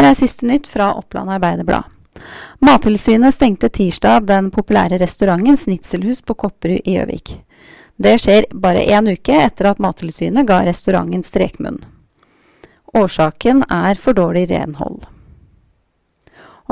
[0.00, 1.84] Her er siste nytt fra Oppland Arbeiderblad.
[2.64, 7.34] Mattilsynet stengte tirsdag den populære restauranten Snitselhus på Kopperud i Gjøvik.
[8.00, 11.76] Det skjer bare én uke etter at Mattilsynet ga restauranten strekmunn.
[12.96, 15.02] Årsaken er for dårlig renhold.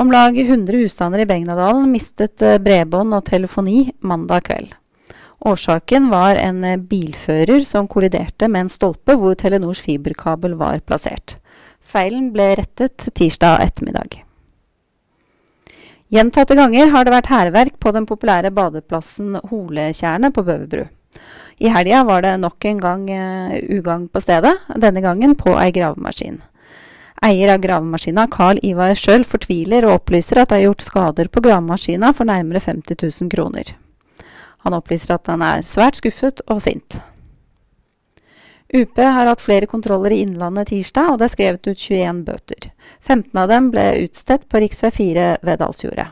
[0.01, 4.73] Om lag 100 husstander i Begnadalen mistet eh, bredbånd og telefoni mandag kveld.
[5.45, 11.37] Årsaken var en eh, bilfører som kolliderte med en stolpe hvor Telenors fiberkabel var plassert.
[11.89, 14.19] Feilen ble rettet tirsdag ettermiddag.
[16.13, 20.85] Gjentatte ganger har det vært hærverk på den populære badeplassen Holetjernet på Bøverbru.
[21.59, 25.73] I helga var det nok en gang uh, ugagn på stedet, denne gangen på ei
[25.75, 26.39] gravemaskin.
[27.25, 31.43] Eier av gravemaskina, Carl Ivar Schjøll, fortviler og opplyser at det er gjort skader på
[31.43, 33.73] gravemaskina for nærmere 50 000 kroner.
[34.63, 37.01] Han opplyser at han er svært skuffet og sint.
[38.73, 42.69] UP har hatt flere kontroller i Innlandet tirsdag, og det er skrevet ut 21 bøter.
[43.01, 44.91] 15 av dem ble utstedt på rv.
[44.93, 46.07] 4 ved Dalsjordet.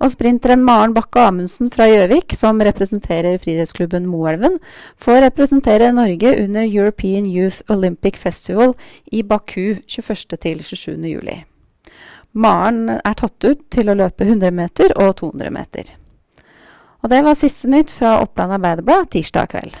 [0.00, 4.56] Og sprinteren Maren Bakke Amundsen fra Gjøvik, som representerer friidrettsklubben Moelven,
[4.96, 8.74] får representere Norge under European Youth Olympic Festival
[9.12, 11.04] i Baku 21.-27.
[11.08, 11.42] juli.
[12.32, 15.94] Maren er tatt ut til å løpe 100 meter og 200 meter.
[17.00, 19.76] Og det var siste nytt fra Oppland Arbeiderblad tirsdag kveld.